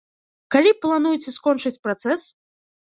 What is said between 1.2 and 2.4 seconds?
скончыць працэс?